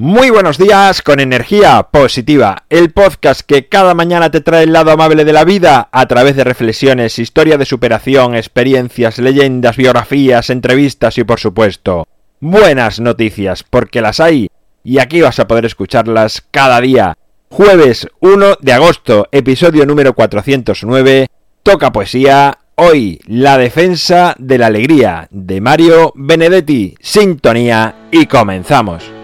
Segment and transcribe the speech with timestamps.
[0.00, 4.92] Muy buenos días con energía positiva, el podcast que cada mañana te trae el lado
[4.92, 11.18] amable de la vida a través de reflexiones, historia de superación, experiencias, leyendas, biografías, entrevistas
[11.18, 12.06] y por supuesto,
[12.38, 14.46] buenas noticias, porque las hay
[14.84, 17.18] y aquí vas a poder escucharlas cada día.
[17.50, 21.26] Jueves 1 de agosto, episodio número 409,
[21.64, 29.17] toca poesía, hoy la defensa de la alegría de Mario Benedetti, sintonía y comenzamos.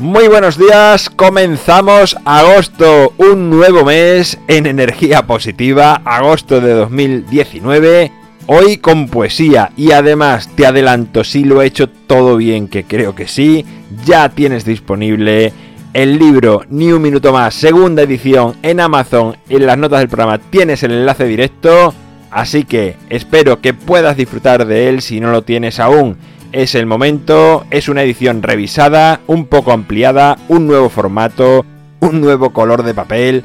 [0.00, 8.10] Muy buenos días, comenzamos agosto, un nuevo mes en energía positiva, agosto de 2019,
[8.46, 13.14] hoy con poesía y además te adelanto si lo he hecho todo bien, que creo
[13.14, 13.66] que sí,
[14.06, 15.52] ya tienes disponible
[15.92, 20.38] el libro Ni un minuto más, segunda edición en Amazon, en las notas del programa
[20.38, 21.92] tienes el enlace directo,
[22.30, 26.16] así que espero que puedas disfrutar de él si no lo tienes aún
[26.52, 31.64] es el momento, es una edición revisada, un poco ampliada, un nuevo formato,
[32.00, 33.44] un nuevo color de papel.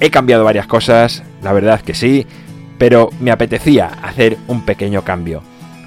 [0.00, 2.26] He cambiado varias cosas, la verdad que sí,
[2.78, 5.42] pero me apetecía hacer un pequeño cambio.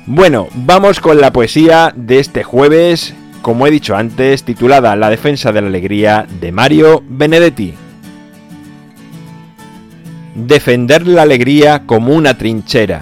[0.06, 5.52] Bueno, vamos con la poesía de este jueves, como he dicho antes, titulada La defensa
[5.52, 7.74] de la alegría de Mario Benedetti.
[10.36, 13.02] Defender la alegría como una trinchera,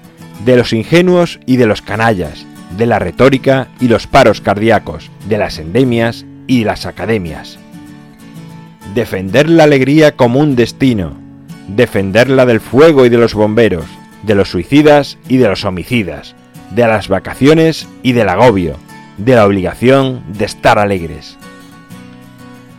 [0.45, 2.45] de los ingenuos y de los canallas,
[2.77, 7.59] de la retórica y los paros cardíacos, de las endemias y las academias.
[8.93, 11.13] Defender la alegría como un destino,
[11.67, 13.85] defenderla del fuego y de los bomberos,
[14.23, 16.35] de los suicidas y de los homicidas,
[16.71, 18.77] de las vacaciones y del agobio,
[19.17, 21.37] de la obligación de estar alegres.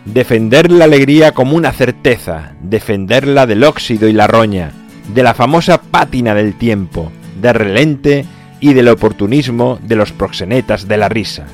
[0.05, 4.73] Defender la alegría como una certeza, defenderla del óxido y la roña,
[5.15, 8.25] de la famosa pátina del tiempo, de relente
[8.60, 11.47] y del oportunismo de los proxenetas de la risa.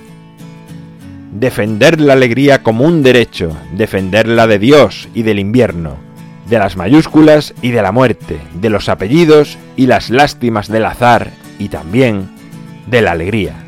[1.33, 5.97] Defender la alegría como un derecho, defenderla de Dios y del invierno,
[6.49, 11.31] de las mayúsculas y de la muerte, de los apellidos y las lástimas del azar
[11.59, 12.29] y también
[12.87, 13.65] de la alegría.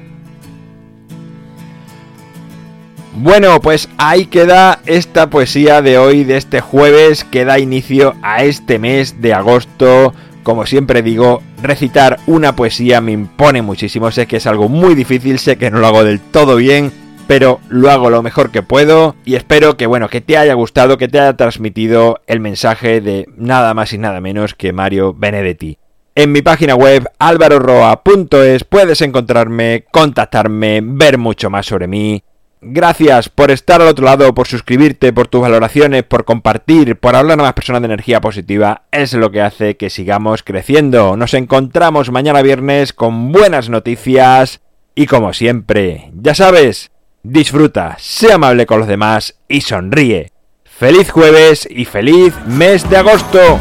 [3.16, 8.44] Bueno, pues ahí queda esta poesía de hoy, de este jueves, que da inicio a
[8.44, 14.36] este mes de agosto como siempre digo, recitar una poesía me impone muchísimo, sé que
[14.36, 16.92] es algo muy difícil, sé que no lo hago del todo bien,
[17.26, 20.98] pero lo hago lo mejor que puedo y espero que bueno, que te haya gustado,
[20.98, 25.78] que te haya transmitido el mensaje de nada más y nada menos que Mario Benedetti.
[26.16, 32.24] En mi página web alvaroroa.es puedes encontrarme, contactarme, ver mucho más sobre mí
[32.62, 37.40] Gracias por estar al otro lado, por suscribirte, por tus valoraciones, por compartir, por hablar
[37.40, 38.82] a más personas de energía positiva.
[38.92, 41.16] Es lo que hace que sigamos creciendo.
[41.16, 44.60] Nos encontramos mañana viernes con buenas noticias
[44.94, 46.90] y como siempre, ya sabes,
[47.22, 50.32] disfruta, sé amable con los demás y sonríe.
[50.64, 53.58] Feliz jueves y feliz mes de agosto.